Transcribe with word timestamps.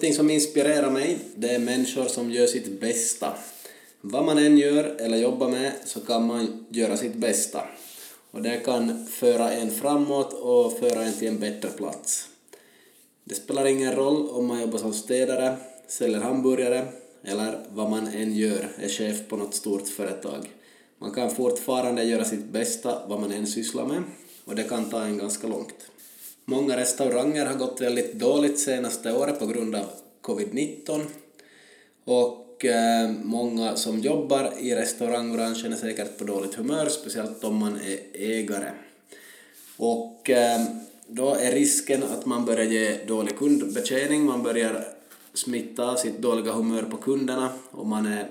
Någonting 0.00 0.16
som 0.16 0.30
inspirerar 0.30 0.90
mig, 0.90 1.18
det 1.34 1.48
är 1.48 1.58
människor 1.58 2.04
som 2.04 2.30
gör 2.30 2.46
sitt 2.46 2.80
bästa. 2.80 3.34
Vad 4.00 4.24
man 4.24 4.38
än 4.38 4.58
gör 4.58 4.84
eller 4.84 5.16
jobbar 5.16 5.48
med 5.48 5.72
så 5.84 6.00
kan 6.00 6.26
man 6.26 6.66
göra 6.68 6.96
sitt 6.96 7.14
bästa. 7.14 7.64
Och 8.30 8.42
det 8.42 8.56
kan 8.64 9.06
föra 9.06 9.52
en 9.52 9.70
framåt 9.70 10.32
och 10.32 10.78
föra 10.78 11.02
en 11.02 11.12
till 11.12 11.28
en 11.28 11.38
bättre 11.38 11.68
plats. 11.68 12.28
Det 13.24 13.34
spelar 13.34 13.66
ingen 13.66 13.92
roll 13.92 14.28
om 14.28 14.46
man 14.46 14.60
jobbar 14.60 14.78
som 14.78 14.92
städare, 14.92 15.56
säljer 15.88 16.20
hamburgare 16.20 16.86
eller 17.24 17.58
vad 17.70 17.90
man 17.90 18.06
än 18.06 18.36
gör, 18.36 18.68
är 18.78 18.88
chef 18.88 19.28
på 19.28 19.36
något 19.36 19.54
stort 19.54 19.88
företag. 19.88 20.50
Man 20.98 21.12
kan 21.12 21.30
fortfarande 21.30 22.04
göra 22.04 22.24
sitt 22.24 22.44
bästa 22.44 23.06
vad 23.08 23.20
man 23.20 23.32
än 23.32 23.46
sysslar 23.46 23.86
med 23.86 24.02
och 24.44 24.54
det 24.54 24.62
kan 24.62 24.90
ta 24.90 25.02
en 25.02 25.18
ganska 25.18 25.46
långt. 25.46 25.90
Många 26.50 26.76
restauranger 26.76 27.46
har 27.46 27.54
gått 27.54 27.80
väldigt 27.80 28.12
dåligt 28.12 28.60
senaste 28.60 29.12
året 29.12 29.38
på 29.38 29.46
grund 29.46 29.74
av 29.74 29.86
covid-19 30.22 31.00
och 32.04 32.64
eh, 32.64 33.10
många 33.22 33.76
som 33.76 34.00
jobbar 34.00 34.52
i 34.60 34.74
restaurangbranschen 34.74 35.72
är 35.72 35.76
säkert 35.76 36.18
på 36.18 36.24
dåligt 36.24 36.54
humör, 36.54 36.88
speciellt 36.88 37.44
om 37.44 37.56
man 37.56 37.76
är 37.76 37.98
ägare. 38.12 38.70
Och 39.76 40.30
eh, 40.30 40.60
då 41.06 41.34
är 41.34 41.52
risken 41.52 42.02
att 42.02 42.26
man 42.26 42.44
börjar 42.44 42.64
ge 42.64 43.04
dålig 43.04 43.38
kundbetjäning, 43.38 44.24
man 44.24 44.42
börjar 44.42 44.86
smitta 45.34 45.90
av 45.90 45.96
sitt 45.96 46.18
dåliga 46.18 46.52
humör 46.52 46.82
på 46.82 46.96
kunderna 46.96 47.52
och 47.70 47.86
man 47.86 48.06
är 48.06 48.28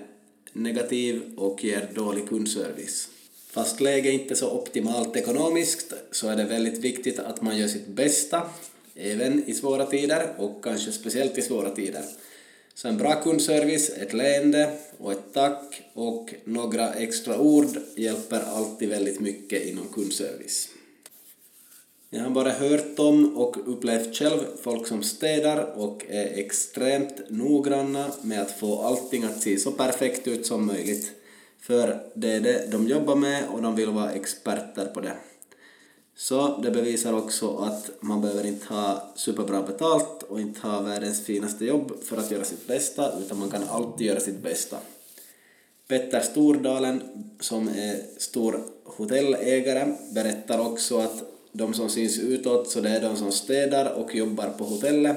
negativ 0.52 1.22
och 1.36 1.64
ger 1.64 1.88
dålig 1.94 2.28
kundservice. 2.28 3.08
Fast 3.52 3.80
läget 3.80 4.12
inte 4.12 4.34
är 4.34 4.36
så 4.36 4.50
optimalt 4.50 5.16
ekonomiskt 5.16 5.92
så 6.10 6.28
är 6.28 6.36
det 6.36 6.44
väldigt 6.44 6.78
viktigt 6.78 7.18
att 7.18 7.42
man 7.42 7.58
gör 7.58 7.68
sitt 7.68 7.86
bästa, 7.86 8.50
även 8.94 9.44
i 9.50 9.54
svåra 9.54 9.86
tider 9.86 10.34
och 10.38 10.64
kanske 10.64 10.92
speciellt 10.92 11.38
i 11.38 11.42
svåra 11.42 11.70
tider. 11.70 12.02
Så 12.74 12.88
en 12.88 12.98
bra 12.98 13.22
kundservice, 13.22 13.90
ett 13.90 14.12
leende 14.12 14.78
och 14.98 15.12
ett 15.12 15.32
tack 15.32 15.82
och 15.94 16.34
några 16.44 16.92
extra 16.94 17.38
ord 17.38 17.78
hjälper 17.96 18.40
alltid 18.40 18.88
väldigt 18.88 19.20
mycket 19.20 19.66
inom 19.66 19.88
kundservice. 19.88 20.68
Jag 22.10 22.20
har 22.20 22.30
bara 22.30 22.50
hört 22.50 22.98
om 22.98 23.36
och 23.36 23.72
upplevt 23.72 24.16
själv 24.16 24.40
folk 24.62 24.86
som 24.86 25.02
städar 25.02 25.78
och 25.78 26.04
är 26.08 26.38
extremt 26.38 27.30
noggranna 27.30 28.12
med 28.22 28.42
att 28.42 28.58
få 28.58 28.82
allting 28.82 29.24
att 29.24 29.42
se 29.42 29.58
så 29.58 29.72
perfekt 29.72 30.28
ut 30.28 30.46
som 30.46 30.66
möjligt. 30.66 31.12
För 31.60 32.02
det 32.14 32.32
är 32.32 32.40
det 32.40 32.66
de 32.70 32.88
jobbar 32.88 33.16
med 33.16 33.48
och 33.48 33.62
de 33.62 33.74
vill 33.76 33.90
vara 33.90 34.12
experter 34.12 34.86
på 34.86 35.00
det. 35.00 35.16
Så 36.16 36.60
det 36.62 36.70
bevisar 36.70 37.12
också 37.12 37.56
att 37.56 37.90
man 38.00 38.20
behöver 38.20 38.46
inte 38.46 38.74
ha 38.74 39.12
superbra 39.16 39.62
betalt 39.62 40.22
och 40.22 40.40
inte 40.40 40.60
ha 40.60 40.80
världens 40.80 41.24
finaste 41.24 41.64
jobb 41.64 41.92
för 42.04 42.16
att 42.16 42.30
göra 42.30 42.44
sitt 42.44 42.66
bästa, 42.66 43.12
utan 43.18 43.38
man 43.38 43.50
kan 43.50 43.62
alltid 43.68 44.06
göra 44.06 44.20
sitt 44.20 44.42
bästa. 44.42 44.76
Petter 45.88 46.20
Stordalen, 46.20 47.02
som 47.40 47.68
är 47.68 48.02
stor 48.18 48.60
hotellägare, 48.84 49.94
berättar 50.14 50.58
också 50.58 50.98
att 50.98 51.22
de 51.52 51.74
som 51.74 51.88
syns 51.88 52.18
utåt, 52.18 52.70
så 52.70 52.80
det 52.80 52.88
är 52.88 53.00
de 53.00 53.16
som 53.16 53.32
städar 53.32 53.92
och 53.92 54.14
jobbar 54.14 54.48
på 54.58 54.64
hotellet. 54.64 55.16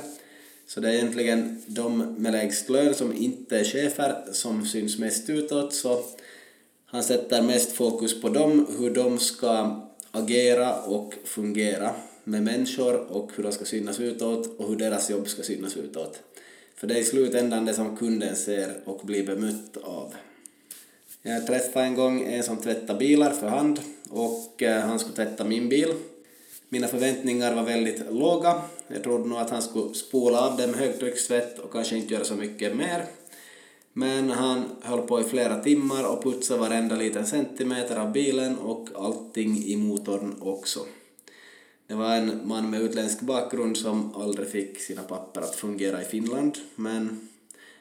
Så 0.67 0.79
det 0.79 0.89
är 0.89 0.93
egentligen 0.93 1.61
de 1.67 1.97
med 1.97 2.31
lägst 2.31 2.69
lön 2.69 2.93
som 2.93 3.13
inte 3.13 3.59
är 3.59 3.63
chefer 3.63 4.23
som 4.31 4.65
syns 4.65 4.97
mest 4.99 5.29
utåt, 5.29 5.73
så 5.73 6.03
han 6.85 7.03
sätter 7.03 7.41
mest 7.41 7.71
fokus 7.71 8.21
på 8.21 8.29
dem, 8.29 8.67
hur 8.79 8.89
de 8.89 9.19
ska 9.19 9.81
agera 10.11 10.81
och 10.81 11.13
fungera 11.23 11.95
med 12.23 12.43
människor 12.43 12.95
och 12.95 13.31
hur 13.35 13.43
de 13.43 13.51
ska 13.51 13.65
synas 13.65 13.99
utåt 13.99 14.59
och 14.59 14.69
hur 14.69 14.75
deras 14.75 15.09
jobb 15.09 15.27
ska 15.27 15.43
synas 15.43 15.77
utåt. 15.77 16.19
För 16.75 16.87
det 16.87 16.93
är 16.93 16.99
i 16.99 17.03
slutändan 17.03 17.65
det 17.65 17.73
som 17.73 17.97
kunden 17.97 18.35
ser 18.35 18.73
och 18.85 19.05
blir 19.05 19.25
bemött 19.25 19.77
av. 19.77 20.13
Jag 21.21 21.47
träffade 21.47 21.85
en 21.85 21.95
gång 21.95 22.23
en 22.23 22.43
som 22.43 22.57
tvättade 22.57 22.99
bilar 22.99 23.31
för 23.31 23.47
hand 23.47 23.79
och 24.09 24.63
eh, 24.63 24.81
han 24.81 24.99
skulle 24.99 25.15
tvätta 25.15 25.43
min 25.43 25.69
bil. 25.69 25.93
Mina 26.69 26.87
förväntningar 26.87 27.55
var 27.55 27.63
väldigt 27.63 28.11
låga. 28.11 28.61
Jag 28.87 29.03
trodde 29.03 29.29
nog 29.29 29.37
att 29.37 29.49
han 29.49 29.61
skulle 29.61 29.93
spola 29.93 30.41
av 30.41 30.57
dem 30.57 30.71
med 30.71 30.79
högtryckstvätt 30.79 31.59
och 31.59 31.71
kanske 31.71 31.95
inte 31.97 32.13
göra 32.13 32.23
så 32.23 32.35
mycket 32.35 32.75
mer. 32.75 33.05
Men 33.93 34.29
han 34.29 34.65
höll 34.81 35.01
på 35.01 35.21
i 35.21 35.23
flera 35.23 35.63
timmar 35.63 36.03
och 36.03 36.23
putsade 36.23 36.59
varenda 36.59 36.95
liten 36.95 37.25
centimeter 37.25 37.95
av 37.95 38.11
bilen 38.11 38.57
och 38.57 38.89
allting 38.95 39.57
i 39.57 39.75
motorn 39.75 40.35
också. 40.41 40.79
Det 41.87 41.93
var 41.93 42.15
en 42.15 42.47
man 42.47 42.69
med 42.69 42.81
utländsk 42.81 43.21
bakgrund 43.21 43.77
som 43.77 44.15
aldrig 44.15 44.47
fick 44.47 44.79
sina 44.79 45.01
papper 45.01 45.41
att 45.41 45.55
fungera 45.55 46.01
i 46.01 46.05
Finland, 46.05 46.57
men 46.75 47.29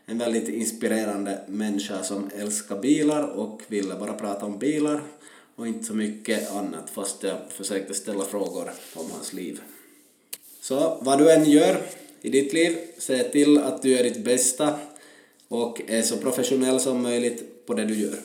en 0.06 0.18
väldigt 0.18 0.48
inspirerande 0.48 1.38
människa 1.48 2.02
som 2.02 2.30
älskar 2.36 2.80
bilar 2.80 3.22
och 3.22 3.62
ville 3.68 3.94
bara 3.94 4.12
prata 4.12 4.46
om 4.46 4.58
bilar 4.58 5.02
och 5.56 5.66
inte 5.66 5.84
så 5.84 5.94
mycket 5.94 6.50
annat 6.50 6.90
fast 6.90 7.22
jag 7.22 7.36
försökte 7.48 7.94
ställa 7.94 8.24
frågor 8.24 8.70
om 8.94 9.10
hans 9.10 9.32
liv. 9.32 9.60
Så 10.60 10.98
vad 11.00 11.18
du 11.18 11.32
än 11.32 11.50
gör 11.50 11.82
i 12.20 12.30
ditt 12.30 12.52
liv, 12.52 12.78
se 12.98 13.22
till 13.22 13.58
att 13.58 13.82
du 13.82 13.88
gör 13.88 14.02
ditt 14.02 14.24
bästa 14.24 14.78
och 15.48 15.80
är 15.86 16.02
så 16.02 16.16
professionell 16.16 16.80
som 16.80 17.02
möjligt 17.02 17.66
på 17.66 17.74
det 17.74 17.84
du 17.84 17.94
gör. 17.94 18.18